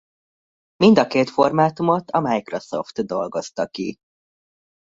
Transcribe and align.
Mind 0.75 0.97
a 0.97 1.07
két 1.07 1.29
formátumot 1.29 2.11
a 2.11 2.19
Microsoft 2.19 3.05
dolgozta 3.05 3.67
ki. 3.67 3.97